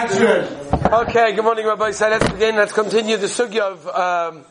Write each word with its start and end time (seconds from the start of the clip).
Okay, 0.00 1.34
good 1.34 1.44
morning, 1.44 1.66
Rabbi. 1.66 1.90
So 1.90 2.08
let's 2.08 2.26
begin. 2.30 2.56
Let's 2.56 2.72
continue 2.72 3.18
the 3.18 3.26
sugya 3.26 3.60
of 3.60 3.86
um, 3.86 4.44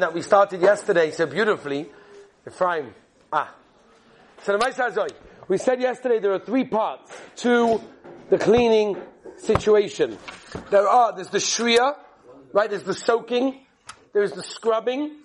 that 0.00 0.12
we 0.12 0.20
started 0.20 0.60
yesterday 0.60 1.10
so 1.10 1.24
beautifully. 1.24 1.88
Ephraim. 2.46 2.92
Ah. 3.32 3.54
So 4.42 4.58
we 5.48 5.56
said 5.56 5.80
yesterday 5.80 6.18
there 6.18 6.34
are 6.34 6.38
three 6.38 6.64
parts 6.64 7.16
to 7.36 7.80
the 8.28 8.36
cleaning 8.36 8.98
situation. 9.38 10.18
There 10.68 10.86
are, 10.86 11.14
there's 11.14 11.30
the 11.30 11.38
shriya, 11.38 11.96
right? 12.52 12.68
There's 12.68 12.82
the 12.82 12.92
soaking, 12.92 13.60
there's 14.12 14.32
the 14.32 14.42
scrubbing, 14.42 15.16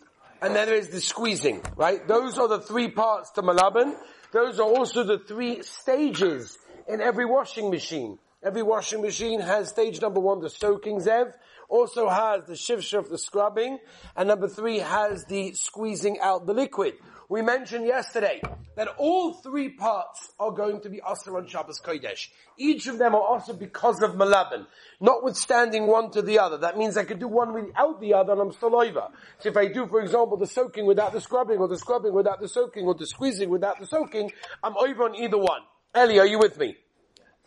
and 0.42 0.56
then 0.56 0.70
there's 0.70 0.88
the 0.88 1.02
squeezing, 1.02 1.64
right? 1.76 2.08
Those 2.08 2.38
are 2.38 2.48
the 2.48 2.62
three 2.62 2.92
parts 2.92 3.32
to 3.32 3.42
Malabin. 3.42 3.94
Those 4.32 4.58
are 4.62 4.70
also 4.70 5.04
the 5.04 5.20
three 5.20 5.64
stages 5.64 6.58
in 6.88 7.02
every 7.02 7.26
washing 7.26 7.70
machine. 7.70 8.20
Every 8.42 8.64
washing 8.64 9.02
machine 9.02 9.42
has 9.42 9.68
stage 9.68 10.02
number 10.02 10.22
one, 10.22 10.40
the 10.40 10.50
soaking 10.50 11.02
zev, 11.02 11.34
also 11.68 12.08
has 12.08 12.46
the 12.46 12.54
shivshuf, 12.54 13.10
the 13.10 13.18
scrubbing, 13.18 13.80
and 14.16 14.30
number 14.30 14.48
three 14.48 14.80
has 14.80 15.26
the 15.26 15.52
squeezing 15.54 16.22
out 16.22 16.46
the 16.46 16.54
liquid. 16.54 16.94
We 17.28 17.42
mentioned 17.42 17.86
yesterday 17.86 18.42
that 18.78 18.88
all 18.98 19.34
three 19.34 19.68
parts 19.68 20.32
are 20.40 20.52
going 20.52 20.80
to 20.82 20.90
be 20.90 21.02
Asr 21.02 21.36
on 21.36 21.48
Shabbos 21.48 21.82
Kodesh. 21.82 22.30
Each 22.58 22.88
of 22.88 22.98
them 22.98 23.14
are 23.14 23.40
Asr 23.40 23.60
because 23.60 24.02
of 24.02 24.12
Malabin, 24.12 24.66
notwithstanding 25.02 25.86
one 25.86 26.10
to 26.12 26.22
the 26.22 26.40
other. 26.40 26.58
That 26.58 26.78
means 26.78 26.96
I 26.96 27.04
could 27.04 27.20
do 27.20 27.28
one 27.28 27.54
without 27.54 28.00
the 28.00 28.14
other 28.14 28.32
and 28.32 28.42
I'm 28.42 28.52
still 28.54 28.82
over. 28.82 29.10
So 29.40 29.50
if 29.50 29.58
I 29.58 29.68
do, 29.68 29.86
for 29.86 30.00
example, 30.00 30.38
the 30.38 30.48
soaking 30.48 30.86
without 30.86 31.12
the 31.12 31.20
scrubbing, 31.20 31.58
or 31.58 31.68
the 31.68 31.78
scrubbing 31.78 32.14
without 32.14 32.40
the 32.40 32.48
soaking, 32.48 32.86
or 32.86 32.96
the 32.96 33.06
squeezing 33.06 33.50
without 33.50 33.82
the 33.82 33.86
soaking, 33.86 34.32
I'm 34.64 34.78
over 34.78 35.04
on 35.04 35.16
either 35.16 35.38
one. 35.38 35.62
Eli, 35.94 36.20
are 36.20 36.26
you 36.26 36.40
with 36.40 36.58
me? 36.58 36.78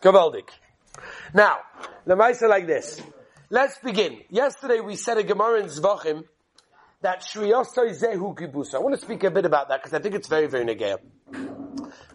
Gavaldik. 0.03 0.51
Now, 1.35 1.59
the 2.07 2.15
Maisa 2.15 2.49
like 2.49 2.67
this. 2.67 3.01
Let's 3.51 3.79
begin. 3.79 4.21
Yesterday 4.31 4.81
we 4.81 4.97
said 4.97 5.19
a 5.19 5.23
Gemara 5.23 5.61
in 5.61 5.67
Zvachim 5.67 6.25
that 7.03 7.21
Shriyosoi 7.21 8.01
Zehu 8.01 8.37
Kibusa. 8.37 8.77
I 8.77 8.79
want 8.79 8.95
to 8.95 9.01
speak 9.01 9.25
a 9.25 9.31
bit 9.31 9.45
about 9.45 9.69
that 9.69 9.83
because 9.83 9.93
I 9.93 10.01
think 10.01 10.15
it's 10.15 10.29
very, 10.29 10.47
very 10.47 10.65
negaya. 10.65 10.99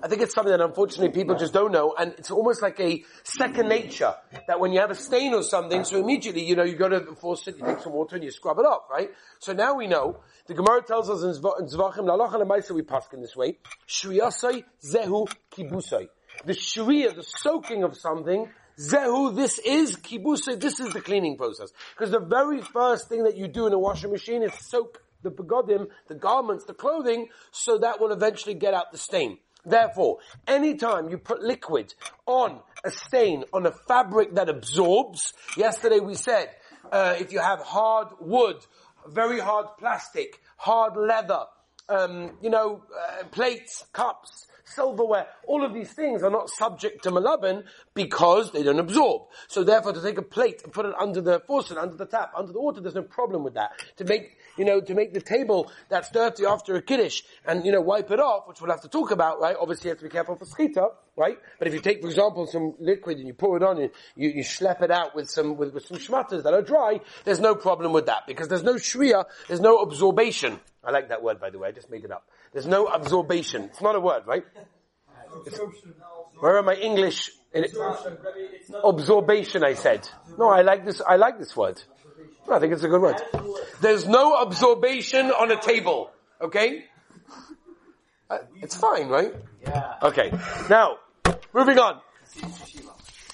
I 0.02 0.08
think 0.08 0.22
it's 0.22 0.34
something 0.34 0.52
that 0.52 0.62
unfortunately 0.62 1.10
people 1.10 1.36
just 1.36 1.54
don't 1.54 1.72
know, 1.72 1.94
and 1.98 2.14
it's 2.18 2.32
almost 2.32 2.62
like 2.62 2.80
a 2.80 3.04
second 3.24 3.68
nature 3.68 4.14
that 4.48 4.60
when 4.60 4.72
you 4.72 4.80
have 4.80 4.92
a 4.92 4.96
stain 4.96 5.34
or 5.34 5.44
something, 5.44 5.84
so 5.84 6.00
immediately, 6.00 6.44
you 6.44 6.56
know, 6.56 6.64
you 6.64 6.76
go 6.76 6.88
to 6.88 7.00
the 7.00 7.16
faucet, 7.16 7.58
you 7.58 7.66
take 7.66 7.80
some 7.80 7.94
water 7.94 8.16
and 8.16 8.24
you 8.24 8.32
scrub 8.32 8.60
it 8.60 8.66
off, 8.66 8.84
right? 8.90 9.10
So 9.40 9.54
now 9.54 9.76
we 9.76 9.88
know, 9.88 10.22
the 10.48 10.54
Gemara 10.54 10.84
tells 10.84 11.10
us 11.10 11.24
in 11.24 11.42
Zvachim, 11.42 12.06
Lalach 12.06 12.34
and 12.40 12.76
we 12.76 12.82
pass 12.84 13.08
in 13.14 13.22
this 13.22 13.36
way, 13.36 13.58
Shriyosoi 13.88 14.64
Zehu 14.84 15.28
Kibusai. 15.52 16.08
The 16.46 16.54
Shriya, 16.54 17.16
the 17.16 17.24
soaking 17.24 17.84
of 17.84 17.98
something, 17.98 18.48
Zehu, 18.80 19.36
this 19.36 19.60
is 19.60 19.96
kibusa, 19.96 20.60
this 20.60 20.80
is 20.80 20.94
the 20.94 21.02
cleaning 21.02 21.38
process. 21.38 21.72
Because 21.96 22.12
the 22.12 22.20
very 22.20 22.62
first 22.62 23.10
thing 23.10 23.24
that 23.24 23.36
you 23.36 23.48
do 23.48 23.66
in 23.68 23.74
a 23.74 23.80
washing 23.80 24.12
machine 24.12 24.44
is 24.44 24.54
soak 24.54 25.02
the 25.24 25.32
begodim, 25.32 25.88
the 26.08 26.16
garments, 26.16 26.66
the 26.66 26.74
clothing, 26.74 27.28
so 27.52 27.80
that 27.80 28.00
will 28.00 28.12
eventually 28.12 28.54
get 28.54 28.74
out 28.74 28.92
the 28.92 28.98
stain. 28.98 29.40
Therefore, 29.66 30.20
anytime 30.48 31.10
you 31.10 31.18
put 31.18 31.42
liquid 31.42 31.94
on 32.26 32.60
a 32.86 32.92
stain, 32.92 33.44
on 33.52 33.66
a 33.66 33.72
fabric 33.72 34.36
that 34.36 34.48
absorbs, 34.48 35.34
yesterday 35.58 36.00
we 36.00 36.16
said, 36.16 36.50
uh, 36.92 37.16
if 37.20 37.34
you 37.34 37.40
have 37.40 37.60
hard 37.60 38.10
wood, 38.22 38.58
very 39.08 39.40
hard 39.40 39.66
plastic, 39.78 40.40
hard 40.56 40.96
leather, 40.96 41.46
um, 41.90 42.38
you 42.42 42.50
know, 42.50 42.84
uh, 42.96 43.24
plates, 43.26 43.86
cups, 43.92 44.48
silverware, 44.68 45.28
all 45.48 45.64
of 45.64 45.74
these 45.74 45.92
things 45.92 46.24
are 46.24 46.30
not 46.30 46.50
subject 46.50 47.04
to 47.04 47.12
malabin 47.12 47.64
because 47.94 48.52
they 48.52 48.64
don't 48.64 48.80
absorb. 48.80 49.24
So 49.48 49.64
therefore 49.64 49.94
to 49.94 50.02
take 50.02 50.18
a 50.18 50.24
plate 50.24 50.62
and 50.64 50.74
put 50.74 50.86
it 50.86 50.94
under 51.00 51.22
the 51.22 51.40
faucet, 51.40 51.78
under 51.78 51.96
the 51.96 52.06
tap, 52.06 52.34
under 52.38 52.52
the 52.52 52.60
water, 52.60 52.82
there's 52.82 52.96
no 52.96 53.04
problem 53.04 53.44
with 53.44 53.54
that. 53.56 53.72
To 53.98 54.06
make, 54.06 54.38
you 54.58 54.66
know, 54.66 54.82
to 54.82 54.94
make 54.94 55.14
the 55.14 55.22
table 55.22 55.72
that's 55.90 56.12
dirty 56.12 56.46
after 56.46 56.76
a 56.76 56.82
kiddush 56.82 57.22
and, 57.46 57.66
you 57.66 57.72
know, 57.72 57.82
wipe 57.82 58.12
it 58.12 58.20
off, 58.20 58.48
which 58.48 58.62
we'll 58.62 58.72
have 58.72 58.82
to 58.82 58.90
talk 58.90 59.12
about, 59.12 59.40
right? 59.40 59.56
Obviously 59.60 59.88
you 59.88 59.92
have 59.92 60.00
to 60.00 60.06
be 60.06 60.10
careful 60.10 60.36
for 60.36 60.46
skita, 60.46 60.90
right? 61.16 61.38
But 61.60 61.68
if 61.68 61.74
you 61.74 61.80
take, 61.80 62.02
for 62.02 62.08
example, 62.08 62.46
some 62.48 62.76
liquid 62.80 63.18
and 63.18 63.28
you 63.28 63.34
pour 63.34 63.58
it 63.58 63.64
on 63.64 63.80
and 63.80 63.92
you, 64.16 64.30
you 64.30 64.44
schlep 64.44 64.82
it 64.82 64.92
out 64.92 65.16
with 65.16 65.30
some, 65.30 65.58
with, 65.58 65.74
with 65.74 65.86
some 65.86 65.98
schmatters 65.98 66.44
that 66.44 66.54
are 66.54 66.62
dry, 66.62 67.00
there's 67.24 67.40
no 67.40 67.56
problem 67.56 67.94
with 67.94 68.08
that 68.08 68.28
because 68.28 68.48
there's 68.48 68.64
no 68.64 68.76
shriya, 68.76 69.26
there's 69.48 69.62
no 69.62 69.78
absorption. 69.80 70.60
I 70.84 70.92
like 70.92 71.10
that 71.10 71.22
word 71.22 71.40
by 71.40 71.50
the 71.50 71.60
way, 71.60 71.70
I 71.70 71.72
just 71.72 71.90
made 71.90 72.04
it 72.04 72.12
up. 72.12 72.28
There's 72.58 72.66
no 72.66 72.88
absorption. 72.88 73.66
It's 73.66 73.82
not 73.84 73.96
a 73.96 74.00
word, 74.00 74.24
right? 74.26 74.44
It's, 75.46 75.60
where 76.40 76.58
are 76.58 76.64
my 76.64 76.74
English? 76.74 77.30
Absorption, 78.84 79.64
I 79.64 79.76
said. 79.76 80.10
No, 80.40 80.50
I 80.50 80.64
like 80.64 80.84
this, 80.84 81.00
I 81.08 81.18
like 81.18 81.38
this 81.38 81.56
word. 81.56 81.80
I 82.52 82.58
think 82.58 82.74
it's 82.74 82.82
a 82.82 82.88
good 82.88 83.00
word. 83.00 83.22
There's 83.80 84.08
no 84.08 84.34
absorption 84.42 85.28
on 85.28 85.52
a 85.52 85.62
table. 85.62 86.10
Okay? 86.42 86.86
Uh, 88.28 88.40
it's 88.64 88.76
fine, 88.76 89.08
right? 89.08 89.36
Yeah. 89.62 89.94
Okay. 90.02 90.32
Now, 90.68 90.98
moving 91.54 91.78
on. 91.78 92.02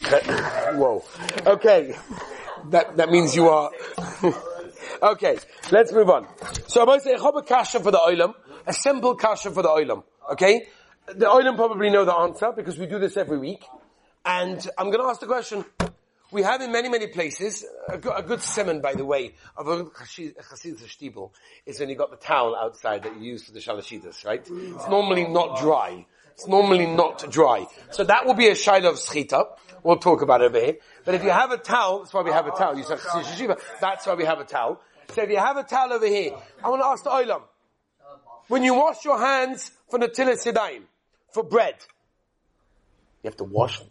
Whoa. 0.75 1.01
Okay. 1.45 1.95
That, 2.71 2.97
that 2.97 3.09
means 3.09 3.33
you 3.37 3.47
are, 3.47 3.71
okay. 5.01 5.37
Let's 5.71 5.91
move 5.91 6.09
on. 6.09 6.27
So 6.67 6.81
I'm 6.81 6.87
going 6.87 6.99
to 6.99 7.05
say 7.05 7.13
a 7.13 7.41
kasha 7.41 7.79
for 7.79 7.91
the 7.91 7.97
oilam, 7.97 8.33
a 8.65 8.73
simple 8.73 9.15
kasha 9.15 9.51
for 9.51 9.63
the 9.63 9.69
oilam. 9.69 10.03
Okay? 10.31 10.67
The 11.07 11.25
oilam 11.25 11.55
probably 11.55 11.89
know 11.89 12.05
the 12.05 12.13
answer 12.13 12.51
because 12.55 12.77
we 12.77 12.85
do 12.85 12.99
this 12.99 13.17
every 13.17 13.37
week. 13.37 13.63
And 14.25 14.65
I'm 14.77 14.87
going 14.89 15.01
to 15.01 15.09
ask 15.09 15.19
the 15.19 15.27
question. 15.27 15.65
We 16.31 16.41
have 16.41 16.61
in 16.61 16.71
many, 16.71 16.89
many 16.89 17.07
places, 17.07 17.63
a 17.87 17.97
good, 17.97 18.13
a 18.15 18.23
good 18.23 18.41
simon, 18.41 18.81
by 18.81 18.95
the 18.95 19.05
way, 19.05 19.35
of 19.55 19.67
a 19.67 19.83
chassid 19.83 20.33
shtibel, 20.35 21.29
is 21.67 21.79
when 21.79 21.89
you 21.89 21.95
got 21.95 22.09
the 22.09 22.17
towel 22.17 22.55
outside 22.55 23.03
that 23.03 23.15
you 23.17 23.21
use 23.21 23.43
for 23.43 23.51
the 23.51 23.59
shalashitas, 23.59 24.25
right? 24.25 24.39
It's 24.39 24.87
normally 24.87 25.27
not 25.27 25.59
dry. 25.59 26.07
It's 26.33 26.47
normally 26.47 26.85
not 26.85 27.29
dry. 27.29 27.67
So 27.91 28.03
that 28.03 28.25
will 28.25 28.33
be 28.33 28.47
a 28.47 28.53
shaila 28.53 28.89
of 28.89 28.95
schita. 28.95 29.45
We'll 29.83 29.97
talk 29.97 30.21
about 30.21 30.41
it 30.41 30.45
over 30.45 30.59
here. 30.59 30.77
But 31.05 31.15
if 31.15 31.23
you 31.23 31.29
have 31.29 31.51
a 31.51 31.57
towel, 31.57 31.99
that's 31.99 32.13
why 32.13 32.21
we 32.21 32.31
have 32.31 32.47
a 32.47 32.51
towel. 32.51 32.77
You 32.77 32.83
say 32.83 32.97
that's 33.81 34.05
why 34.05 34.13
we 34.15 34.25
have 34.25 34.39
a 34.39 34.45
towel. 34.45 34.81
So 35.13 35.21
if 35.23 35.29
you 35.29 35.37
have 35.37 35.57
a 35.57 35.63
towel 35.63 35.93
over 35.93 36.07
here, 36.07 36.31
I 36.63 36.69
want 36.69 36.81
to 36.81 36.85
ask 36.87 37.03
the 37.03 37.09
oilam. 37.09 37.41
When 38.47 38.63
you 38.63 38.73
wash 38.73 39.05
your 39.05 39.19
hands 39.19 39.71
for 39.89 39.99
Natilas 39.99 40.51
Yadayim, 40.51 40.83
for 41.33 41.43
bread, 41.43 41.75
you 43.21 43.29
have 43.29 43.37
to 43.37 43.43
wash 43.43 43.79
them. 43.79 43.89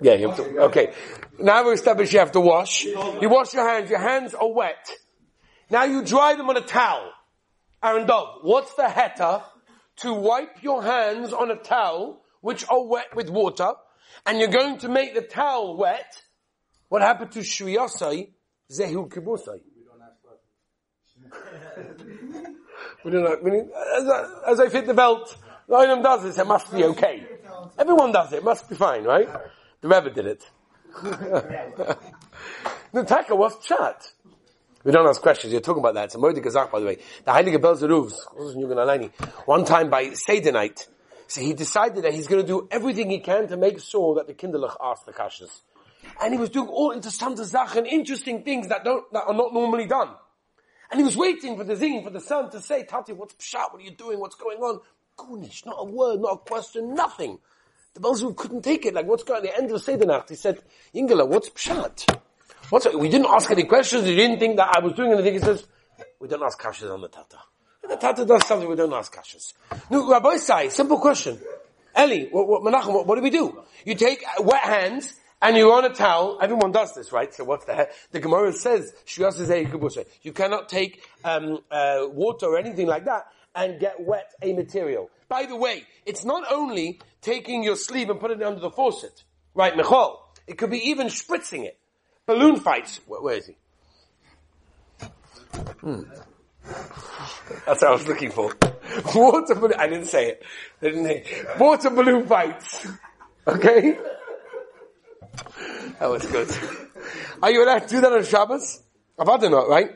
Yeah, 0.00 0.14
you 0.14 0.28
have 0.28 0.36
to, 0.36 0.58
okay. 0.64 0.92
Now 1.38 1.66
we 1.66 1.72
established 1.72 2.12
you 2.12 2.20
have 2.20 2.32
to 2.32 2.40
wash. 2.40 2.84
You 2.84 3.28
wash 3.28 3.52
your 3.54 3.68
hands, 3.68 3.90
your 3.90 3.98
hands 3.98 4.34
are 4.34 4.50
wet. 4.50 4.90
Now 5.70 5.84
you 5.84 6.04
dry 6.04 6.34
them 6.34 6.48
on 6.48 6.56
a 6.56 6.60
towel. 6.60 7.10
Aaron 7.82 8.06
Dov, 8.06 8.40
what's 8.42 8.74
the 8.74 8.84
heta 8.84 9.42
to 9.98 10.14
wipe 10.14 10.62
your 10.62 10.82
hands 10.82 11.32
on 11.32 11.50
a 11.50 11.56
towel 11.56 12.22
which 12.40 12.64
are 12.68 12.84
wet 12.84 13.14
with 13.14 13.30
water 13.30 13.72
and 14.26 14.38
you're 14.38 14.48
going 14.48 14.78
to 14.78 14.88
make 14.88 15.14
the 15.14 15.22
towel 15.22 15.76
wet? 15.76 16.22
What 16.88 17.02
happened 17.02 17.32
to 17.32 17.40
Shriyasai? 17.40 18.30
Zehu 18.70 19.08
Kibusai. 19.08 19.60
we 23.04 23.10
don't 23.10 23.24
know. 23.24 23.36
We 23.42 23.58
as, 23.60 24.08
I, 24.08 24.42
as 24.48 24.60
I 24.60 24.68
fit 24.68 24.86
the 24.86 24.94
belt, 24.94 25.36
the 25.68 25.74
item 25.74 26.02
does 26.02 26.22
this, 26.22 26.38
it 26.38 26.46
must 26.46 26.72
be 26.72 26.84
okay. 26.84 27.26
Everyone 27.78 28.12
does 28.12 28.32
it, 28.32 28.36
it 28.36 28.44
must 28.44 28.68
be 28.68 28.74
fine, 28.74 29.04
right? 29.04 29.28
The 29.80 29.88
Rebbe 29.88 30.10
did 30.10 30.26
it. 30.26 30.50
the 32.92 33.04
Taka 33.04 33.34
was 33.34 33.58
chat. 33.64 34.10
We 34.84 34.92
don't 34.92 35.08
ask 35.08 35.20
questions. 35.20 35.52
You're 35.52 35.60
talking 35.60 35.80
about 35.80 35.94
that. 35.94 36.04
It's 36.06 36.14
a 36.14 36.18
Moedi 36.18 36.38
Gazach, 36.38 36.70
by 36.70 36.80
the 36.80 36.86
way. 36.86 36.98
The 37.24 37.32
Heilige 37.32 37.58
Belzeruvs, 37.58 39.46
one 39.46 39.64
time 39.64 39.90
by 39.90 40.12
Seder 40.12 40.52
night, 40.52 40.86
so 41.26 41.40
he 41.40 41.52
decided 41.52 42.04
that 42.04 42.14
he's 42.14 42.26
going 42.26 42.40
to 42.40 42.46
do 42.46 42.68
everything 42.70 43.10
he 43.10 43.18
can 43.18 43.48
to 43.48 43.56
make 43.56 43.80
sure 43.80 44.14
that 44.14 44.26
the 44.26 44.34
Kinderlich 44.34 44.74
ask 44.80 45.04
the 45.04 45.12
Kashas. 45.12 45.60
And 46.22 46.32
he 46.32 46.40
was 46.40 46.48
doing 46.48 46.68
all 46.68 46.94
interessante 46.94 47.44
Sachen, 47.44 47.86
interesting 47.86 48.44
things 48.44 48.68
that 48.68 48.84
don't, 48.84 49.04
that 49.12 49.24
are 49.26 49.34
not 49.34 49.52
normally 49.52 49.86
done. 49.86 50.10
And 50.90 51.00
he 51.00 51.04
was 51.04 51.16
waiting 51.16 51.56
for 51.56 51.64
the 51.64 51.76
zing, 51.76 52.02
for 52.02 52.10
the 52.10 52.20
son 52.20 52.50
to 52.50 52.60
say, 52.60 52.84
Tati, 52.84 53.12
what's 53.12 53.34
pshat? 53.34 53.72
What 53.72 53.82
are 53.82 53.84
you 53.84 53.90
doing? 53.90 54.20
What's 54.20 54.36
going 54.36 54.58
on? 54.58 54.80
Gunish, 55.18 55.66
not 55.66 55.76
a 55.78 55.84
word, 55.84 56.20
not 56.20 56.32
a 56.32 56.38
question, 56.38 56.94
nothing. 56.94 57.38
The 57.94 58.00
Belzerub 58.00 58.36
couldn't 58.36 58.62
take 58.62 58.86
it. 58.86 58.94
Like, 58.94 59.06
what's 59.06 59.24
going 59.24 59.40
on? 59.40 59.46
At 59.46 59.52
the 59.52 59.58
end 59.58 59.66
of 59.66 59.72
the 59.72 59.80
Seder 59.80 60.24
He 60.28 60.34
said, 60.34 60.62
Ingela, 60.94 61.28
what's 61.28 61.50
pshat? 61.50 62.20
What's, 62.70 62.92
we 62.94 63.08
didn't 63.08 63.28
ask 63.28 63.50
any 63.50 63.64
questions. 63.64 64.06
You 64.08 64.16
didn't 64.16 64.38
think 64.38 64.56
that 64.56 64.76
I 64.76 64.80
was 64.80 64.92
doing 64.92 65.12
anything. 65.12 65.34
He 65.34 65.40
says, 65.40 65.66
we 66.20 66.28
don't 66.28 66.42
ask 66.42 66.60
kashas 66.60 66.92
on 66.92 67.00
the 67.00 67.08
Tata. 67.08 67.38
And 67.82 67.92
the 67.92 67.96
Tata 67.96 68.24
does 68.24 68.46
something 68.46 68.68
we 68.68 68.76
don't 68.76 68.92
ask 68.92 69.14
kashas. 69.14 69.52
No, 69.90 70.10
Rabbi 70.10 70.36
Sai, 70.36 70.68
simple 70.68 70.98
question. 70.98 71.38
Eli, 71.98 72.28
what, 72.30 72.46
what, 72.46 72.62
Menachem, 72.62 72.92
what, 72.92 73.06
what 73.06 73.16
do 73.16 73.22
we 73.22 73.30
do? 73.30 73.62
You 73.84 73.94
take 73.94 74.22
wet 74.40 74.62
hands, 74.62 75.14
and 75.40 75.56
you're 75.56 75.72
on 75.72 75.84
a 75.84 75.90
towel, 75.90 76.38
everyone 76.42 76.72
does 76.72 76.94
this, 76.94 77.12
right? 77.12 77.32
So 77.32 77.44
what's 77.44 77.64
the 77.64 77.88
The 78.10 78.20
Gemara 78.20 78.52
says, 78.52 78.92
you 80.22 80.32
cannot 80.32 80.68
take 80.68 81.02
um, 81.24 81.60
uh, 81.70 82.06
water 82.10 82.46
or 82.46 82.58
anything 82.58 82.86
like 82.86 83.04
that 83.04 83.28
and 83.54 83.78
get 83.78 84.00
wet 84.00 84.32
a 84.42 84.52
material. 84.52 85.10
By 85.28 85.46
the 85.46 85.56
way, 85.56 85.84
it's 86.06 86.24
not 86.24 86.50
only 86.50 87.00
taking 87.20 87.62
your 87.62 87.76
sleeve 87.76 88.10
and 88.10 88.18
putting 88.18 88.40
it 88.40 88.44
under 88.44 88.60
the 88.60 88.70
faucet, 88.70 89.24
right, 89.54 89.76
Michal? 89.76 90.24
It 90.46 90.58
could 90.58 90.70
be 90.70 90.90
even 90.90 91.06
spritzing 91.08 91.64
it. 91.64 91.78
Balloon 92.28 92.60
fights. 92.60 93.00
Where, 93.06 93.22
where 93.22 93.36
is 93.38 93.46
he? 93.46 93.56
Hmm. 95.80 96.02
That's 97.66 97.80
what 97.82 97.84
I 97.84 97.90
was 97.90 98.06
looking 98.06 98.30
for. 98.30 98.54
Water 99.14 99.54
balloon, 99.54 99.74
I 99.78 99.88
didn't 99.88 100.06
say 100.06 100.28
it. 100.28 100.42
Didn't 100.82 101.06
he? 101.08 101.22
Water 101.58 101.90
balloon 101.90 102.26
fights. 102.26 102.86
Okay? 103.46 103.98
That 105.98 106.10
was 106.10 106.26
good. 106.26 106.48
Are 107.42 107.50
you 107.50 107.64
allowed 107.64 107.80
to 107.80 107.88
do 107.88 108.00
that 108.02 108.12
on 108.12 108.24
Shabbos? 108.24 108.82
Avada 109.18 109.50
not, 109.50 109.68
right? 109.68 109.90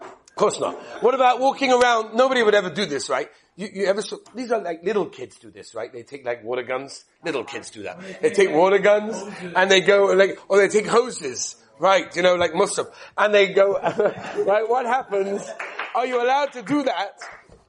Of 0.00 0.34
course 0.36 0.60
not. 0.60 0.74
What 1.02 1.14
about 1.14 1.40
walking 1.40 1.72
around? 1.72 2.14
Nobody 2.14 2.42
would 2.42 2.54
ever 2.54 2.70
do 2.70 2.84
this, 2.84 3.08
right? 3.08 3.28
You, 3.56 3.68
you 3.72 3.86
ever 3.86 4.02
saw, 4.02 4.16
these 4.34 4.52
are 4.52 4.62
like 4.62 4.84
little 4.84 5.06
kids 5.06 5.38
do 5.38 5.50
this, 5.50 5.74
right? 5.74 5.92
They 5.92 6.02
take 6.02 6.24
like 6.24 6.44
water 6.44 6.62
guns. 6.62 7.04
Little 7.24 7.44
kids 7.44 7.70
do 7.70 7.84
that. 7.84 8.00
They 8.20 8.30
take 8.30 8.50
water 8.50 8.78
guns 8.78 9.16
and 9.56 9.70
they 9.70 9.80
go 9.80 10.06
like, 10.06 10.38
or 10.48 10.58
they 10.58 10.68
take 10.68 10.86
hoses, 10.86 11.56
right? 11.80 12.14
You 12.14 12.22
know, 12.22 12.36
like 12.36 12.54
Muslim. 12.54 12.86
And 13.18 13.34
they 13.34 13.52
go, 13.52 13.72
right? 14.46 14.68
What 14.68 14.86
happens? 14.86 15.48
Are 15.94 16.06
you 16.06 16.22
allowed 16.22 16.52
to 16.52 16.62
do 16.62 16.84
that 16.84 17.18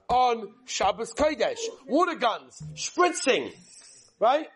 on 0.10 0.54
Shabbos 0.66 1.14
Kodesh? 1.14 1.58
Water 1.88 2.16
guns, 2.16 2.62
spritzing, 2.76 3.52
right? 4.20 4.48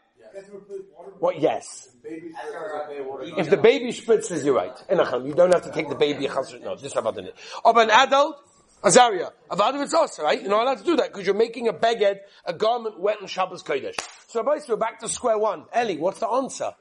What? 1.19 1.39
Yes. 1.39 1.89
If 2.03 3.49
the 3.49 3.57
baby 3.57 3.87
spritzes, 3.87 4.43
you're 4.43 4.53
right. 4.53 4.77
You 4.89 5.33
don't 5.33 5.53
have 5.53 5.63
to 5.63 5.71
take 5.71 5.89
the 5.89 5.95
baby. 5.95 6.27
No, 6.61 6.75
this 6.75 6.95
about 6.95 7.17
it. 7.17 7.35
Of 7.63 7.77
an 7.77 7.89
adult, 7.89 8.37
Azaria. 8.83 9.31
Avada 9.49 9.81
it's 9.81 9.93
also, 9.93 10.23
right? 10.23 10.39
You're 10.39 10.51
not 10.51 10.63
allowed 10.63 10.77
to 10.79 10.83
do 10.83 10.97
that 10.97 11.11
because 11.11 11.25
you're 11.25 11.35
making 11.35 11.69
a 11.69 11.73
beged, 11.73 12.17
a 12.43 12.53
garment 12.53 12.99
wet 12.99 13.21
in 13.21 13.27
Shabbos 13.27 13.63
Kodesh. 13.63 13.95
So 14.27 14.43
basically 14.43 14.75
we're 14.75 14.79
back 14.79 14.99
to 14.99 15.09
square 15.09 15.39
one. 15.39 15.65
Ellie, 15.71 15.97
what's 15.97 16.19
the 16.19 16.27
answer? 16.27 16.73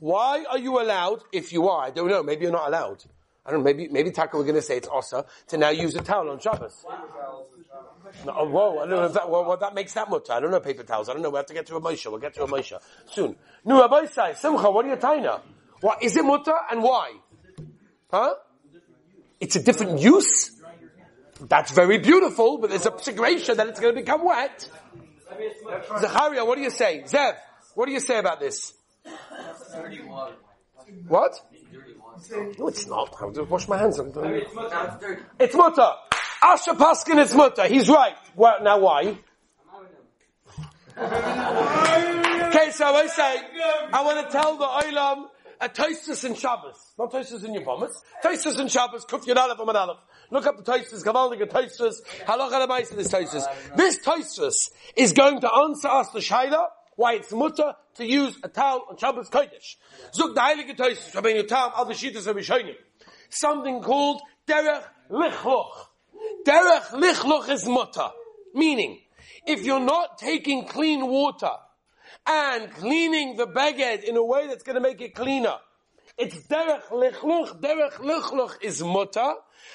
Why 0.00 0.44
are 0.48 0.58
you 0.58 0.80
allowed, 0.80 1.22
if 1.32 1.52
you 1.52 1.68
are, 1.68 1.86
I 1.86 1.90
don't 1.90 2.08
know, 2.08 2.22
maybe 2.22 2.42
you're 2.42 2.52
not 2.52 2.68
allowed. 2.68 3.04
I 3.44 3.50
don't 3.50 3.62
maybe, 3.62 3.88
maybe 3.88 4.10
Taka 4.10 4.36
we're 4.36 4.42
going 4.42 4.56
to 4.56 4.62
say 4.62 4.76
it's 4.76 4.88
Osa 4.88 5.24
to 5.48 5.56
now 5.56 5.70
use 5.70 5.94
a 5.94 6.02
towel 6.02 6.28
on 6.30 6.38
Shabbos. 6.38 6.84
No, 8.26 8.34
oh, 8.36 8.48
whoa, 8.48 8.78
I 8.78 8.86
don't 8.86 8.90
know 8.90 9.04
if 9.04 9.12
that, 9.14 9.30
well, 9.30 9.44
well, 9.44 9.56
that 9.56 9.74
makes 9.74 9.94
that 9.94 10.10
mutter. 10.10 10.32
I 10.32 10.40
don't 10.40 10.50
know 10.50 10.60
paper 10.60 10.82
towels. 10.82 11.08
I 11.08 11.12
don't 11.14 11.22
know. 11.22 11.30
We 11.30 11.36
have 11.36 11.46
to 11.46 11.54
get 11.54 11.66
to 11.66 11.76
a 11.76 11.80
Moshe. 11.80 12.04
We'll 12.10 12.20
get 12.20 12.34
to 12.34 12.44
a 12.44 12.46
Moshe 12.46 12.78
soon. 13.06 13.36
No, 13.64 13.86
Abaisai, 13.86 14.36
Simcha, 14.36 14.70
what 14.70 14.84
are 14.84 14.88
you 14.88 14.96
taina? 14.96 15.40
What, 15.80 16.02
is 16.02 16.16
it 16.16 16.24
mutter 16.24 16.54
and 16.70 16.82
why? 16.82 17.12
Huh? 18.10 18.34
It's 19.40 19.56
a 19.56 19.62
different 19.62 20.00
use? 20.00 20.50
That's 21.40 21.70
very 21.70 21.98
beautiful, 21.98 22.58
but 22.58 22.70
there's 22.70 22.86
a 22.86 22.98
situation 22.98 23.56
that 23.58 23.68
it's 23.68 23.78
going 23.78 23.94
to 23.94 24.00
become 24.00 24.24
wet. 24.24 24.68
Zacharia, 26.00 26.44
what 26.44 26.56
do 26.56 26.62
you 26.62 26.70
say? 26.70 27.04
Zev, 27.06 27.36
what 27.74 27.86
do 27.86 27.92
you 27.92 28.00
say 28.00 28.18
about 28.18 28.40
this? 28.40 28.72
What? 31.08 31.40
No, 32.58 32.68
it's 32.68 32.86
not. 32.86 33.14
I 33.20 33.30
to 33.32 33.44
wash 33.44 33.68
my 33.68 33.78
hands. 33.78 34.00
It's 35.38 35.54
mutter. 35.54 35.90
Asher 36.42 36.72
Paskin 36.72 37.18
is 37.18 37.34
mutter. 37.34 37.66
He's 37.66 37.88
right. 37.88 38.14
Well, 38.34 38.62
now 38.62 38.78
why? 38.78 39.18
okay, 40.98 42.70
so 42.72 42.86
I 42.94 43.06
say, 43.06 43.40
I 43.92 44.02
want 44.04 44.26
to 44.26 44.32
tell 44.32 44.56
the 44.56 44.64
Olam 44.64 45.26
a 45.60 45.64
uh, 45.64 45.68
Toisus 45.68 46.24
in 46.24 46.34
Shabbos. 46.34 46.94
Not 46.98 47.14
in 47.14 47.54
your 47.54 47.62
Yobomis. 47.62 47.90
Toisus 48.24 48.60
in 48.60 48.68
Shabbos, 48.68 49.04
Kuf 49.04 49.24
Yud 49.26 49.36
Aleph 49.36 49.58
Amad 49.58 49.74
Aleph. 49.74 49.98
Look 50.30 50.46
up 50.46 50.56
the 50.56 50.62
Toisus, 50.62 51.02
Gavaldig 51.04 51.40
Toisus, 51.50 51.94
Halacha 52.24 52.66
Lemais 52.66 52.88
this 52.94 53.08
Toisus. 53.08 53.44
This 53.76 53.98
Toisus 54.00 54.70
is 54.96 55.12
going 55.12 55.40
to 55.40 55.52
answer 55.52 55.88
us 55.88 56.10
the 56.10 56.20
Shaila, 56.20 56.66
why 56.98 57.14
it's 57.14 57.32
mutter 57.32 57.74
to 57.94 58.04
use 58.04 58.36
a 58.42 58.48
towel 58.48 58.84
on 58.90 58.96
Shabbos 58.96 59.30
Kodesh. 59.30 59.76
Zug 60.12 60.34
the 60.34 60.40
Heilige 60.40 60.76
Rabbeinu 60.76 61.46
Tam, 61.46 61.70
Al 61.76 61.86
V'Shitas 61.86 62.26
Rabbi 62.26 62.72
Something 63.30 63.80
called 63.80 64.20
Derech 64.48 64.82
Lichloch. 65.08 65.86
Derech 66.44 66.86
Lichloch 66.90 67.48
is 67.50 67.68
mutter. 67.68 68.08
Meaning, 68.52 68.98
if 69.46 69.64
you're 69.64 69.78
not 69.78 70.18
taking 70.18 70.66
clean 70.66 71.06
water 71.06 71.52
and 72.26 72.68
cleaning 72.72 73.36
the 73.36 73.46
beged 73.46 74.02
in 74.02 74.16
a 74.16 74.24
way 74.24 74.48
that's 74.48 74.64
going 74.64 74.74
to 74.74 74.82
make 74.82 75.00
it 75.00 75.14
cleaner, 75.14 75.54
it's 76.18 76.46
derech 76.46 76.82
lichluch. 76.90 77.60
Derech 77.60 77.92
lichluch 77.92 78.62
is 78.62 78.82
mutter, 78.82 79.34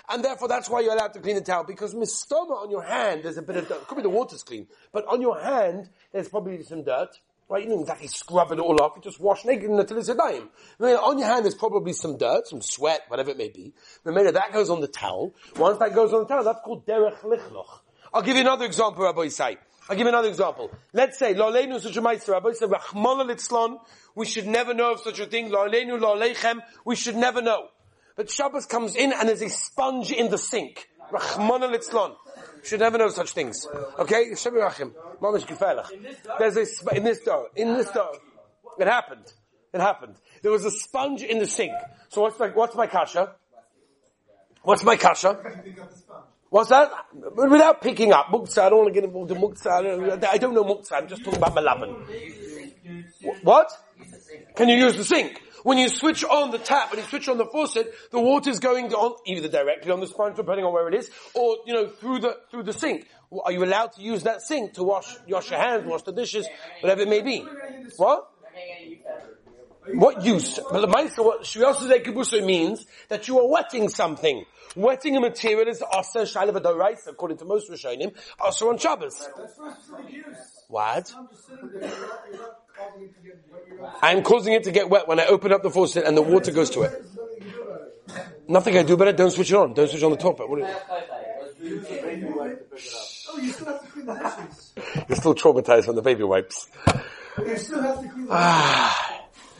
and 0.09 0.23
therefore 0.23 0.47
that's 0.47 0.69
why 0.69 0.81
you're 0.81 0.93
allowed 0.93 1.13
to 1.13 1.19
clean 1.19 1.35
the 1.35 1.41
towel 1.41 1.63
because 1.63 1.95
mistoma 1.95 2.61
on 2.61 2.69
your 2.69 2.83
hand 2.83 3.23
there's 3.23 3.37
a 3.37 3.41
bit 3.41 3.57
of 3.57 3.67
dirt. 3.67 3.87
Could 3.87 3.95
be 3.95 4.01
the 4.01 4.09
water's 4.09 4.43
clean, 4.43 4.67
but 4.91 5.05
on 5.07 5.21
your 5.21 5.41
hand 5.41 5.89
there's 6.11 6.27
probably 6.27 6.61
some 6.63 6.83
dirt. 6.83 7.09
Right, 7.49 7.63
you 7.65 7.69
don't 7.69 7.81
exactly 7.81 8.07
scrub 8.07 8.51
it 8.53 8.59
all 8.59 8.81
off. 8.81 8.93
You 8.95 9.01
just 9.01 9.19
wash 9.19 9.43
naked 9.43 9.69
until 9.69 9.97
it's 9.97 10.07
a 10.07 10.15
dime. 10.15 10.49
On 10.79 11.19
your 11.19 11.27
hand, 11.27 11.43
there's 11.43 11.53
probably 11.53 11.91
some 11.91 12.17
dirt, 12.17 12.47
some 12.47 12.61
sweat, 12.61 13.01
whatever 13.09 13.31
it 13.31 13.37
may 13.37 13.49
be. 13.49 13.73
Remember, 14.05 14.31
that 14.31 14.53
goes 14.53 14.69
on 14.69 14.79
the 14.79 14.87
towel. 14.87 15.35
Once 15.57 15.77
that 15.79 15.93
goes 15.93 16.13
on 16.13 16.21
the 16.21 16.25
towel, 16.25 16.45
that's 16.45 16.61
called 16.61 16.87
derech 16.87 17.19
lichloch. 17.19 17.81
I'll 18.13 18.21
give 18.21 18.37
you 18.37 18.41
another 18.41 18.65
example, 18.65 19.03
Rabbi 19.03 19.25
Isai. 19.25 19.57
I'll 19.89 19.97
give 19.97 20.06
you 20.06 20.09
another 20.09 20.30
example. 20.30 20.71
Let's 20.94 21.19
say, 21.19 21.33
lo 21.33 21.51
leinu 21.51 21.80
such 21.80 21.97
a 21.97 22.01
meister, 22.01 22.31
Rabbi 22.31 22.53
said, 22.53 22.69
litzlon, 22.69 23.80
we 24.15 24.25
should 24.25 24.47
never 24.47 24.74
know 24.74 24.94
of 24.94 25.01
such 25.01 25.19
a 25.19 25.25
thing, 25.25 25.50
lo 25.51 25.68
leinu 25.68 26.00
lo 26.00 26.18
leichem, 26.19 26.62
we 26.85 26.95
should 26.95 27.18
never 27.18 27.41
know. 27.41 27.68
But 28.15 28.30
Shabbos 28.30 28.65
comes 28.65 28.95
in 28.95 29.12
and 29.12 29.27
there's 29.27 29.41
a 29.41 29.50
sponge 29.50 30.12
in 30.12 30.30
the 30.30 30.38
sink. 30.38 30.88
Rachmana 31.12 31.75
litzlon. 31.75 32.15
Should 32.63 32.80
never 32.80 32.97
know 32.97 33.09
such 33.09 33.31
things. 33.31 33.68
Okay? 34.00 34.35
Shem 34.35 34.53
Rachim. 34.53 34.94
Mamish 35.19 35.45
gefährlich. 35.45 35.88
There's 36.39 36.56
a, 36.56 36.95
in 36.95 37.03
this 37.03 37.19
door, 37.19 37.50
in 37.56 37.74
this 37.74 37.89
door. 37.91 38.13
It 38.79 38.88
happened. 38.88 39.33
It 39.74 39.81
happened. 39.81 40.15
There 40.41 40.51
was 40.51 40.63
a 40.63 40.71
sponge 40.71 41.24
in 41.24 41.39
the 41.39 41.47
sink. 41.47 41.74
So 42.09 42.21
what's 42.21 42.39
my, 42.39 42.50
what's 42.50 42.75
my 42.75 42.88
kasha? 42.88 43.36
What's 44.62 44.83
my 44.83 44.95
kasha? 44.95 45.39
What's 46.53 46.69
that? 46.69 46.91
Without 47.35 47.81
picking 47.81 48.13
up, 48.13 48.27
muktzah, 48.27 48.65
I 48.65 48.69
don't 48.69 48.83
want 48.83 48.94
to 48.94 48.94
get 48.94 49.03
involved 49.05 49.31
in 49.31 49.38
muktzah. 49.39 50.23
I 50.31 50.38
don't 50.38 50.53
know 50.53 50.63
muktzah, 50.63 50.91
I'm 50.91 51.07
just 51.07 51.23
talking 51.23 51.39
about 51.41 51.55
malabin. 51.55 52.05
What? 53.41 53.71
Can 54.55 54.69
you 54.69 54.75
use 54.75 54.95
the 54.95 55.03
sink? 55.03 55.41
When 55.63 55.79
you 55.79 55.89
switch 55.89 56.23
on 56.23 56.51
the 56.51 56.59
tap, 56.59 56.91
when 56.91 57.00
you 57.00 57.07
switch 57.07 57.27
on 57.27 57.39
the 57.39 57.47
faucet, 57.47 57.91
the 58.11 58.19
water 58.19 58.51
is 58.51 58.59
going 58.59 58.94
on 58.94 59.15
either 59.25 59.47
directly 59.47 59.91
on 59.91 60.00
the 60.00 60.05
sponge, 60.05 60.35
depending 60.35 60.63
on 60.63 60.73
where 60.73 60.88
it 60.89 60.94
is, 60.94 61.09
or 61.33 61.57
you 61.65 61.73
know 61.73 61.88
through 61.88 62.19
the 62.19 62.38
through 62.51 62.63
the 62.63 62.73
sink. 62.73 63.07
Are 63.44 63.51
you 63.51 63.63
allowed 63.63 63.94
to 63.94 64.03
use 64.03 64.21
that 64.21 64.44
sink 64.44 64.73
to 64.73 64.83
wash 64.83 65.07
wash 65.27 65.50
your 65.50 65.59
hands, 65.59 65.88
wash 65.88 66.03
the 66.03 66.11
dishes, 66.11 66.47
whatever 66.81 67.01
it 67.01 67.09
may 67.09 67.21
be? 67.21 67.44
What? 67.97 68.29
What 69.91 70.24
use? 70.24 70.59
But 70.71 70.81
the 70.81 70.88
Meister, 70.88 71.24
what 71.24 71.44
Shviyosuzei 71.44 72.03
Kibuso 72.03 72.45
means 72.45 72.85
that 73.09 73.27
you 73.27 73.39
are 73.39 73.47
wetting 73.47 73.89
something. 73.89 74.46
Wetting 74.75 75.15
a 75.17 75.19
material 75.19 75.67
is 75.67 75.81
Asa 75.81 76.19
Shalav 76.19 76.60
Adorais, 76.60 77.07
according 77.07 77.38
to 77.38 77.46
most 77.46 77.69
Rishonim, 77.69 78.15
Asa 78.39 78.65
on 78.65 78.77
Shabbos. 78.77 79.29
What? 80.67 81.13
I'm 84.01 84.24
causing 84.24 84.53
it 84.53 84.63
to 84.63 84.72
get 84.72 84.89
wet 84.89 85.07
when 85.07 85.19
I 85.19 85.25
open 85.25 85.51
up 85.51 85.62
the 85.62 85.69
faucet 85.69 86.05
and 86.05 86.17
the 86.17 86.22
water 86.22 86.51
goes 86.51 86.69
to 86.72 86.84
it. 86.84 87.05
Nothing 88.48 88.77
I 88.77 88.84
do 88.84 88.98
but 88.98 89.07
it. 89.10 89.17
Don't 89.17 89.31
switch 89.31 89.51
it 89.51 89.55
on. 89.55 89.74
Don't 89.74 89.89
switch 89.89 90.03
on 90.03 90.12
the 90.12 90.17
top. 90.17 90.39
What 90.39 90.60
you 90.60 90.65
You're 95.07 95.15
still 95.15 95.36
traumatized 95.36 95.86
from 95.86 95.96
the 95.96 96.01
baby 96.01 96.24
wipes. 96.24 96.67
Okay, 97.38 97.55
still 97.55 97.81
have 97.81 98.01
to 98.01 98.10
clean 98.10 98.27
Ah. 98.29 99.12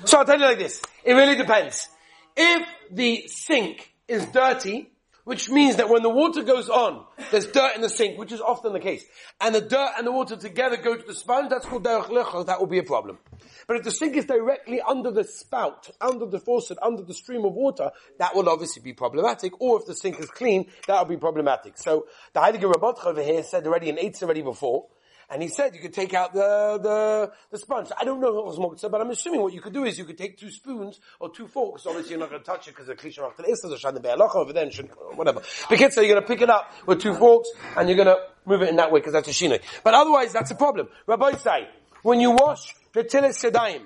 So 0.06 0.20
I'll 0.20 0.26
tell 0.26 0.40
you 0.40 0.46
like 0.46 0.60
this. 0.60 0.82
It 1.04 1.14
really 1.14 1.36
depends. 1.36 1.88
If 2.36 2.68
the 2.92 3.28
sink 3.28 3.94
is 4.08 4.26
dirty, 4.28 4.90
which 5.24 5.50
means 5.50 5.78
that 5.78 5.88
when 5.88 6.04
the 6.04 6.10
water 6.10 6.44
goes 6.44 6.68
on, 6.68 7.06
there's 7.32 7.48
dirt 7.48 7.76
in 7.76 7.82
the 7.82 7.90
sink, 7.90 8.18
which 8.18 8.32
is 8.32 8.42
often 8.42 8.74
the 8.74 8.80
case, 8.80 9.06
and 9.40 9.56
the 9.56 9.62
dirt 9.62 9.92
and 9.98 10.06
the 10.06 10.12
water 10.12 10.36
together 10.36 10.76
go 10.76 10.98
to 10.98 11.08
the 11.08 11.14
sponge, 11.14 11.50
that's 11.50 11.66
called 11.66 11.84
derech 11.86 12.08
lechol, 12.08 12.46
that 12.46 12.60
will 12.60 12.68
be 12.68 12.80
a 12.80 12.84
problem. 12.84 13.18
But 13.66 13.78
if 13.78 13.84
the 13.84 13.92
sink 13.92 14.18
is 14.18 14.26
directly 14.26 14.82
under 14.82 15.12
the 15.12 15.24
spout, 15.24 15.90
under 16.02 16.26
the 16.26 16.40
faucet, 16.40 16.78
under 16.82 17.04
the 17.04 17.14
stream 17.14 17.46
of 17.46 17.54
water, 17.54 17.92
that 18.20 18.36
will 18.36 18.50
obviously 18.50 18.82
be 18.82 18.92
problematic, 18.94 19.62
or 19.62 19.80
if 19.80 19.86
the 19.86 19.96
sink 19.96 20.20
is 20.20 20.30
clean, 20.30 20.70
that 20.88 21.00
will 21.00 21.16
be 21.16 21.18
problematic. 21.18 21.78
So, 21.78 22.08
the 22.34 22.42
Heiliger 22.42 22.70
Rabbot 22.74 23.06
over 23.06 23.24
here 23.24 23.44
said 23.44 23.66
already 23.66 23.88
in 23.90 23.98
eights 23.98 24.22
already 24.22 24.42
before, 24.42 24.88
and 25.34 25.42
he 25.42 25.50
said 25.50 25.74
you 25.74 25.82
could 25.82 25.94
take 25.94 26.14
out 26.14 26.32
the, 26.32 26.80
the, 26.82 27.32
the 27.50 27.58
sponge. 27.58 27.90
I 28.00 28.06
don't 28.06 28.22
know 28.22 28.32
what 28.32 28.46
was 28.46 28.82
but 28.84 29.02
I'm 29.02 29.10
assuming 29.10 29.42
what 29.42 29.52
you 29.52 29.62
could 29.62 29.74
do 29.74 29.84
is 29.84 29.98
you 29.98 30.06
could 30.06 30.18
take 30.18 30.38
two 30.38 30.52
spoons 30.52 31.00
or 31.20 31.34
two 31.34 31.48
forks. 31.48 31.88
Obviously 31.88 32.12
you're 32.12 32.20
not 32.20 32.30
going 32.30 32.42
to 32.42 32.46
touch 32.46 32.68
it 32.68 32.72
because 32.72 32.86
the 32.86 32.94
klisha 32.94 33.28
after 33.28 33.44
is 33.48 33.64
a 33.64 33.78
shan 33.78 33.96
be'alacha 33.96 34.36
over 34.36 34.54
there 34.54 34.70
whatever. 35.16 35.42
Because 35.70 35.96
so 35.96 36.02
you're 36.02 36.14
going 36.14 36.22
to 36.22 36.28
pick 36.28 36.42
it 36.42 36.52
up 36.52 36.72
with 36.86 37.02
two 37.02 37.16
forks 37.16 37.50
and 37.76 37.90
you're 37.90 37.98
going 37.98 38.08
to 38.08 38.20
move 38.46 38.62
it 38.62 38.70
in 38.70 38.76
that 38.76 38.92
way 38.92 39.00
because 39.00 39.14
that's 39.14 39.28
a 39.28 39.32
shinoi. 39.32 39.60
But 39.84 39.96
otherwise 39.96 40.34
that's 40.34 40.52
a 40.52 40.56
problem. 40.56 40.88
Rabbi 41.08 41.34
say, 41.38 41.68
when 42.04 42.20
you 42.20 42.32
wash 42.32 42.76
the 42.94 43.04
tilis 43.04 43.82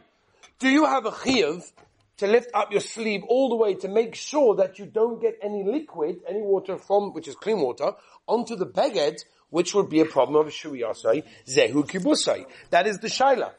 do 0.60 0.70
you 0.70 0.86
have 0.86 1.06
a 1.06 1.12
chiyuv 1.12 1.64
to 2.18 2.28
lift 2.28 2.50
up 2.54 2.72
your 2.72 2.82
sleeve 2.82 3.24
all 3.30 3.48
the 3.48 3.56
way 3.56 3.76
to 3.76 3.88
make 3.88 4.16
sure 4.16 4.56
that 4.56 4.80
you 4.80 4.86
don't 4.86 5.22
get 5.22 5.38
any 5.42 5.64
liquid, 5.64 6.18
any 6.28 6.42
water 6.42 6.78
from, 6.78 7.14
which 7.14 7.28
is 7.28 7.36
clean 7.36 7.60
water, 7.60 7.92
onto 8.28 8.56
the 8.56 8.66
beged 8.66 9.24
which 9.50 9.74
would 9.74 9.90
be 9.90 10.02
a 10.02 10.06
problem 10.06 10.46
of 10.46 10.52
Shuriyasai, 10.52 11.24
Zehu 11.48 11.88
Kibusai. 11.88 12.46
That 12.70 12.88
is 12.88 13.00
the 13.00 13.08
Shaila. 13.08 13.52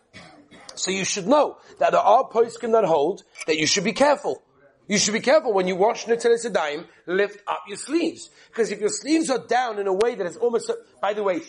So 0.75 0.91
you 0.91 1.05
should 1.05 1.27
know 1.27 1.59
that 1.79 1.93
there 1.93 2.01
are 2.01 2.29
poskim 2.29 2.73
that 2.73 2.85
hold 2.85 3.25
that 3.47 3.57
you 3.59 3.67
should 3.67 3.85
be 3.85 3.93
careful. 3.93 4.43
You 4.87 4.97
should 4.97 5.13
be 5.13 5.21
careful 5.21 5.53
when 5.53 5.69
you 5.69 5.77
wash 5.77 6.07
Nitzilis 6.07 6.47
Yadayim, 6.47 6.87
lift 7.07 7.43
up 7.47 7.65
your 7.69 7.77
sleeves. 7.77 8.31
Because 8.49 8.71
if 8.71 8.81
your 8.81 8.89
sleeves 8.89 9.29
are 9.29 9.45
down 9.47 9.79
in 9.79 9.87
a 9.87 9.93
way 9.93 10.15
that 10.15 10.27
is 10.27 10.37
almost, 10.37 10.71
by 11.03 11.13
the 11.13 11.23
way, 11.23 11.41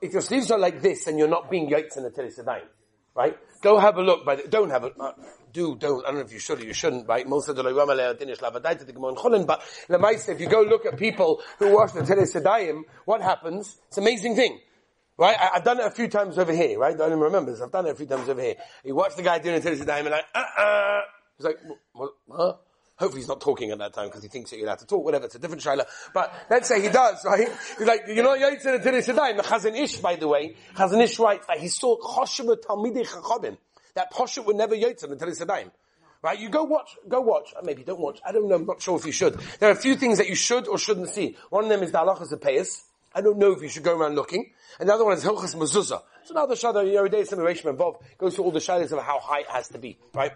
if 0.00 0.12
your 0.12 0.22
sleeves 0.22 0.50
are 0.50 0.58
like 0.58 0.80
this 0.80 1.06
and 1.06 1.18
you're 1.18 1.28
not 1.28 1.50
being 1.50 1.68
Yaitz 1.68 1.96
in 1.96 2.04
Nitzilis 2.04 2.38
Yadayim, 2.38 2.66
right? 3.14 3.36
Go 3.62 3.78
have 3.78 3.96
a 3.96 4.02
look 4.02 4.24
the, 4.24 4.48
don't 4.48 4.70
have 4.70 4.84
a, 4.84 4.88
uh, 4.98 5.12
do, 5.52 5.76
don't, 5.76 6.04
I 6.04 6.08
don't 6.08 6.16
know 6.16 6.24
if 6.24 6.32
you 6.32 6.38
should 6.38 6.60
or 6.60 6.64
you 6.64 6.72
shouldn't, 6.72 7.06
right? 7.06 7.28
But 7.28 7.48
if 10.28 10.40
you 10.40 10.48
go 10.48 10.62
look 10.62 10.86
at 10.86 10.96
people 10.98 11.42
who 11.58 11.74
wash 11.74 11.92
the 11.92 12.00
Nitzilis 12.00 12.40
Yadayim, 12.40 12.82
what 13.04 13.20
happens? 13.20 13.78
It's 13.88 13.98
an 13.98 14.04
amazing 14.04 14.34
thing. 14.34 14.58
Right? 15.18 15.36
I, 15.38 15.50
have 15.54 15.64
done 15.64 15.78
it 15.78 15.86
a 15.86 15.90
few 15.90 16.08
times 16.08 16.38
over 16.38 16.52
here, 16.52 16.78
right? 16.78 16.94
I 16.94 16.96
don't 16.96 17.08
even 17.08 17.20
remember 17.20 17.50
this. 17.52 17.60
I've 17.60 17.70
done 17.70 17.86
it 17.86 17.90
a 17.90 17.94
few 17.94 18.06
times 18.06 18.28
over 18.28 18.40
here. 18.40 18.56
You 18.82 18.94
watch 18.94 19.14
the 19.14 19.22
guy 19.22 19.38
doing 19.38 19.56
it 19.56 19.62
Nitzilis 19.62 19.84
Yadayim 19.84 20.00
and 20.00 20.10
like, 20.10 20.24
uh-uh. 20.34 21.00
He's 21.36 21.44
like, 21.46 21.58
what, 21.92 22.12
huh? 22.30 22.54
Hopefully 22.96 23.22
he's 23.22 23.28
not 23.28 23.40
talking 23.40 23.70
at 23.70 23.78
that 23.78 23.94
time 23.94 24.08
because 24.08 24.22
he 24.22 24.28
thinks 24.28 24.50
that 24.50 24.58
you're 24.58 24.66
allowed 24.66 24.78
to 24.78 24.86
talk, 24.86 25.04
whatever, 25.04 25.24
it's 25.24 25.34
a 25.34 25.38
different 25.38 25.62
shaila. 25.62 25.84
But 26.12 26.32
let's 26.50 26.68
say 26.68 26.80
he 26.80 26.88
does, 26.88 27.24
right? 27.24 27.48
He's 27.78 27.86
like, 27.86 28.04
you 28.06 28.22
know, 28.22 28.36
Yitzhak 28.36 28.82
Tiri 28.84 29.02
Sedayim, 29.02 29.38
the 29.38 29.42
Chazon 29.42 29.76
Ish, 29.76 29.96
by 29.96 30.16
the 30.16 30.28
way, 30.28 30.54
Chazon 30.74 31.02
Ish 31.02 31.18
writes 31.18 31.46
that 31.46 31.58
he 31.58 31.68
saw 31.68 31.96
Choshev 31.98 32.56
Talmidei 32.62 33.06
Chachodim, 33.06 33.56
that 33.94 34.12
Poshet 34.12 34.44
would 34.44 34.56
never 34.56 34.76
the 34.76 34.84
Tiri 34.84 35.36
Sedayim. 35.38 35.70
Right? 36.22 36.38
You 36.38 36.50
go 36.50 36.62
watch, 36.62 36.96
go 37.08 37.20
watch, 37.20 37.52
maybe 37.64 37.82
don't 37.82 37.98
watch, 37.98 38.20
I 38.24 38.30
don't 38.30 38.48
know, 38.48 38.54
I'm 38.54 38.66
not 38.66 38.80
sure 38.80 38.96
if 38.96 39.04
you 39.04 39.10
should. 39.10 39.40
There 39.58 39.68
are 39.68 39.72
a 39.72 39.76
few 39.76 39.96
things 39.96 40.18
that 40.18 40.28
you 40.28 40.36
should 40.36 40.68
or 40.68 40.78
shouldn't 40.78 41.08
see. 41.08 41.36
One 41.50 41.64
of 41.64 41.70
them 41.70 41.82
is 41.82 41.90
the 41.90 41.98
halachas 41.98 42.30
of 42.30 42.40
Payas. 42.40 42.82
I 43.14 43.20
don't 43.20 43.38
know 43.38 43.52
if 43.52 43.60
you 43.60 43.68
should 43.68 43.82
go 43.82 43.98
around 43.98 44.14
looking. 44.14 44.52
Another 44.78 45.04
one 45.04 45.16
is 45.16 45.24
Hilchas 45.24 45.56
Mezuzah. 45.56 46.02
It's 46.22 46.30
another 46.30 46.54
shada, 46.54 46.84
Yeridei 46.84 47.26
Simulation 47.26 47.68
above, 47.68 47.96
goes 48.16 48.36
through 48.36 48.44
all 48.44 48.52
the 48.52 48.60
shadows 48.60 48.92
of 48.92 49.02
how 49.02 49.18
high 49.18 49.40
it 49.40 49.50
has 49.50 49.68
to 49.68 49.78
be, 49.78 49.98
right? 50.14 50.32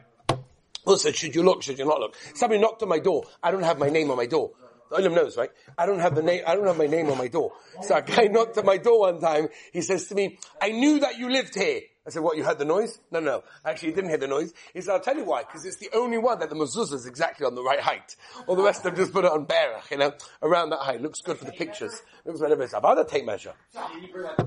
Also, 0.87 1.11
should 1.11 1.35
you 1.35 1.43
look, 1.43 1.63
should 1.63 1.79
you 1.79 1.85
not 1.85 2.01
look? 2.01 2.17
Somebody 2.35 2.61
knocked 2.61 2.83
on 2.83 2.89
my 2.89 3.01
door. 3.01 3.25
I 3.43 3.51
don't 3.51 3.65
have 3.65 3.79
my 3.79 3.89
name 3.89 4.11
on 4.11 4.17
my 4.17 4.27
door. 4.27 4.53
The 4.91 4.97
Olam 4.97 5.15
knows, 5.15 5.37
right? 5.37 5.51
I 5.77 5.85
don't 5.85 5.99
have 5.99 6.15
the 6.15 6.23
name, 6.23 6.45
I 6.47 6.55
don't 6.55 6.67
have 6.67 6.79
my 6.79 6.87
name 6.87 7.11
on 7.11 7.19
my 7.19 7.27
door. 7.29 7.53
So 7.83 7.97
a 7.97 8.03
guy 8.03 8.25
knocked 8.31 8.57
on 8.57 8.65
my 8.65 8.77
door 8.77 9.01
one 9.01 9.21
time. 9.21 9.49
He 9.73 9.83
says 9.83 10.07
to 10.09 10.15
me, 10.15 10.39
I 10.63 10.71
knew 10.71 11.01
that 11.01 11.19
you 11.19 11.29
lived 11.29 11.55
here. 11.57 11.81
I 12.07 12.11
said, 12.11 12.23
what, 12.23 12.37
you 12.37 12.45
heard 12.45 12.59
the 12.59 12.65
noise? 12.65 13.01
No, 13.11 13.19
no. 13.19 13.43
Actually, 13.65 13.89
you 13.89 13.95
didn't 13.97 14.11
hear 14.11 14.19
the 14.19 14.29
noise. 14.29 14.55
He 14.73 14.81
said, 14.81 14.93
I'll 14.93 15.01
tell 15.01 15.17
you 15.17 15.25
why, 15.25 15.43
because 15.43 15.65
it's 15.65 15.79
the 15.79 15.89
only 15.93 16.19
one 16.19 16.39
that 16.39 16.51
the 16.51 16.55
mezuzah 16.55 16.93
is 16.93 17.07
exactly 17.07 17.45
on 17.45 17.57
the 17.57 17.63
right 17.65 17.81
height. 17.81 18.15
All 18.47 18.55
the 18.55 18.63
rest 18.63 18.85
of 18.85 18.95
them 18.95 18.97
just 18.97 19.13
put 19.13 19.25
it 19.25 19.33
on 19.33 19.47
barach, 19.47 19.91
you 19.91 19.99
know, 19.99 20.13
around 20.41 20.71
that 20.71 20.79
height. 20.79 21.03
Looks 21.03 21.21
good 21.21 21.37
for 21.37 21.45
the 21.45 21.53
pictures. 21.53 22.01
Looks 22.25 22.41
whatever 22.41 22.63
it's 22.63 22.75
about. 22.75 22.99
I'll 22.99 23.05
take 23.05 23.27
measure. 23.27 23.55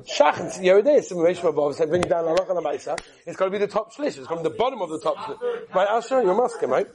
Shach 0.07 0.39
and 0.39 0.51
the 0.63 0.71
other 0.71 0.81
day, 0.81 1.01
simulation 1.01 1.47
above 1.47 1.75
said, 1.75 1.89
bring 1.89 2.01
it 2.01 2.09
down 2.09 2.23
halach 2.25 2.49
on 2.49 2.63
the 2.63 3.01
It's 3.25 3.35
got 3.35 3.45
to 3.45 3.51
be 3.51 3.57
the 3.57 3.67
top 3.67 3.93
shlish. 3.93 4.17
It's 4.17 4.27
be 4.27 4.35
the 4.41 4.55
bottom 4.57 4.81
of 4.81 4.89
the 4.89 4.99
top 4.99 5.17
shlish. 5.17 5.75
Right, 5.75 5.87
I'll 5.89 6.01
show 6.01 6.19
you, 6.19 6.27
you're 6.27 6.41
masking, 6.41 6.69
right? 6.69 6.87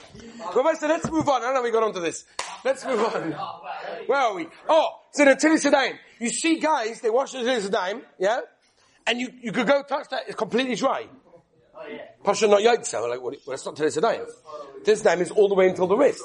Rabbi 0.55 0.73
said, 0.75 0.89
let's 0.89 1.11
move 1.11 1.29
on. 1.29 1.43
I 1.43 1.47
don't 1.47 1.55
know 1.55 1.63
we 1.63 1.73
got 1.73 1.83
onto 1.83 2.01
this. 2.01 2.25
Let's 2.65 2.85
move 2.87 3.01
on. 3.01 3.33
Where 4.07 4.19
are 4.19 4.35
we? 4.35 4.47
Oh, 4.69 4.89
so 5.13 5.27
the 5.27 5.33
Tilis 5.33 5.95
You 6.19 6.31
see 6.31 6.59
guys, 6.59 7.03
they 7.03 7.11
wash 7.11 7.33
the 7.33 7.39
Tilis 7.39 8.07
yeah? 8.19 8.41
And 9.07 9.21
you, 9.21 9.29
you 9.43 9.53
could 9.53 9.67
go 9.67 9.83
touch 9.83 10.09
that, 10.11 10.23
it's 10.27 10.37
completely 10.37 10.75
dry. 10.75 11.07
Oh, 11.77 11.83
yeah. 11.89 12.03
Pasha 12.23 12.47
not 12.47 12.61
yaitza. 12.61 13.09
Like, 13.09 13.21
well, 13.21 13.35
it's 13.49 13.67
not 13.67 13.77
today's 13.77 13.97
time. 13.97 14.27
This 14.85 15.03
time 15.03 15.21
is 15.21 15.31
all 15.31 15.49
the 15.49 15.55
way 15.55 15.69
until 15.69 15.87
the 15.87 15.97
wrist. 15.97 16.23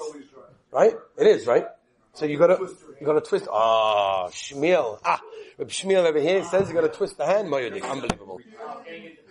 Right? 0.71 0.93
It 1.17 1.27
is, 1.27 1.47
right? 1.47 1.65
So 2.13 2.25
you 2.25 2.37
gotta, 2.37 2.57
you 2.99 3.05
gotta 3.05 3.21
twist, 3.21 3.47
ah, 3.51 4.29
oh. 4.29 4.99
Ah, 5.05 5.21
Shmuel 5.59 6.05
over 6.05 6.19
here 6.19 6.43
says 6.43 6.69
you 6.69 6.75
gotta 6.75 6.89
twist 6.89 7.17
the 7.17 7.25
hand, 7.25 7.47
Moyodik. 7.49 7.83
Unbelievable. 7.89 8.39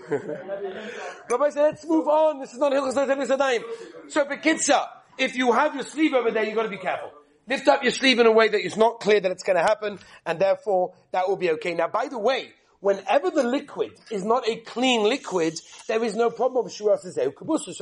Rabbi 0.11 1.50
said, 1.50 1.62
let's 1.62 1.87
move 1.87 2.09
on. 2.09 2.40
This 2.40 2.52
is 2.52 2.59
not 2.59 2.73
Hilchas 2.73 3.28
Today's 3.28 4.12
So, 4.12 4.25
Bekitza, 4.25 4.87
if 5.19 5.37
you 5.37 5.52
have 5.52 5.75
your 5.75 5.85
sleeve 5.85 6.14
over 6.14 6.31
there, 6.31 6.45
you 6.45 6.55
gotta 6.55 6.69
be 6.69 6.78
careful. 6.78 7.12
Lift 7.47 7.69
up 7.69 7.83
your 7.83 7.93
sleeve 7.93 8.19
in 8.19 8.26
a 8.26 8.33
way 8.33 8.49
that 8.49 8.64
it's 8.64 8.76
not 8.76 9.00
clear 9.00 9.21
that 9.21 9.31
it's 9.31 9.43
gonna 9.43 9.62
happen, 9.62 9.99
and 10.26 10.38
therefore, 10.38 10.95
that 11.12 11.28
will 11.28 11.37
be 11.37 11.50
okay. 11.52 11.75
Now, 11.75 11.88
by 11.88 12.09
the 12.09 12.19
way, 12.19 12.52
whenever 12.80 13.30
the 13.30 13.42
liquid 13.42 13.92
is 14.11 14.25
not 14.25 14.49
a 14.49 14.56
clean 14.56 15.02
liquid, 15.02 15.61
there 15.87 16.04
is 16.04 16.14
no 16.14 16.30
problem. 16.30 16.68
So 16.68 16.97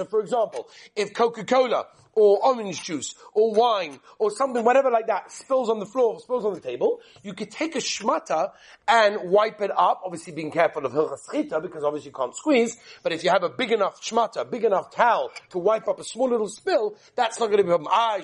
for 0.05 0.21
example, 0.21 0.69
if 0.95 1.13
Coca-Cola 1.15 1.87
or 2.17 2.45
orange 2.45 2.83
juice 2.83 3.15
or 3.35 3.53
wine 3.53 4.01
or 4.19 4.31
something, 4.31 4.65
whatever 4.65 4.91
like 4.91 5.07
that, 5.07 5.31
spills 5.31 5.69
on 5.69 5.79
the 5.79 5.87
floor, 5.87 6.19
spills 6.19 6.45
on 6.45 6.55
the 6.55 6.61
table, 6.61 7.01
you 7.23 7.35
could 7.35 7.51
take 7.51 7.77
a 7.77 7.79
shmata 7.79 8.51
and 8.89 9.31
wipe 9.31 9.61
it 9.61 9.71
up, 9.71 10.01
obviously 10.05 10.33
being 10.33 10.51
careful 10.51 10.85
of 10.85 10.93
hilchas 10.93 11.63
because 11.63 11.85
obviously 11.85 12.09
you 12.09 12.15
can't 12.15 12.35
squeeze, 12.35 12.77
but 13.03 13.13
if 13.13 13.23
you 13.23 13.31
have 13.31 13.43
a 13.43 13.49
big 13.49 13.71
enough 13.71 14.01
shmata, 14.01 14.51
big 14.51 14.65
enough 14.65 14.91
towel 14.95 15.31
to 15.51 15.59
wipe 15.59 15.87
up 15.87 16.01
a 16.01 16.05
small 16.05 16.31
little 16.31 16.49
spill, 16.49 16.97
that's 17.15 17.39
not 17.39 17.47
going 17.47 17.59
to 17.59 17.65
be 17.65 17.71
a 17.71 17.77
problem. 17.77 17.93
Ah, 17.93 18.17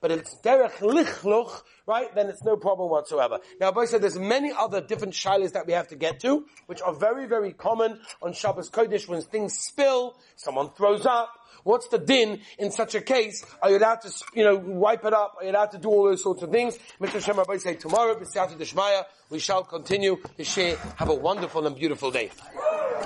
but 0.00 0.10
it's 0.10 0.36
derech 0.42 0.72
lichluch, 0.78 1.62
right, 1.86 2.14
then 2.14 2.28
it's 2.28 2.42
no 2.44 2.56
problem 2.56 2.90
whatsoever. 2.90 3.38
Now, 3.60 3.72
I 3.72 3.84
said 3.84 4.00
there's 4.00 4.18
many 4.18 4.52
other 4.52 4.80
different 4.80 5.12
shilas 5.12 5.52
that 5.52 5.66
we 5.66 5.74
have 5.74 5.88
to 5.88 5.96
get 5.96 6.20
to, 6.20 6.46
which 6.66 6.80
are 6.80 6.94
very, 6.94 7.26
very 7.26 7.52
common 7.52 8.00
on 8.22 8.32
Shabbos 8.32 8.70
Kodesh 8.70 9.06
when 9.06 9.20
things 9.20 9.58
spill, 9.58 10.16
someone 10.36 10.70
throws 10.70 11.04
up, 11.04 11.30
What's 11.64 11.88
the 11.88 11.98
din 11.98 12.40
in 12.58 12.70
such 12.70 12.94
a 12.94 13.00
case? 13.00 13.44
Are 13.62 13.70
you 13.70 13.78
allowed 13.78 14.00
to, 14.02 14.12
you 14.34 14.44
know, 14.44 14.56
wipe 14.56 15.04
it 15.04 15.12
up? 15.12 15.36
Are 15.38 15.44
you 15.44 15.50
allowed 15.50 15.72
to 15.72 15.78
do 15.78 15.88
all 15.88 16.04
those 16.04 16.22
sorts 16.22 16.42
of 16.42 16.50
things? 16.50 16.78
Mr. 17.00 17.22
Shem 17.22 17.36
Rabbi 17.36 17.56
say 17.58 17.74
tomorrow, 17.74 18.14
B'siyata 18.14 18.56
Deshmaya, 18.56 19.04
we 19.30 19.38
shall 19.38 19.62
continue 19.64 20.18
to 20.36 20.44
share. 20.44 20.76
Have 20.96 21.08
a 21.08 21.14
wonderful 21.14 21.66
and 21.66 21.76
beautiful 21.76 22.10
day. 22.10 22.30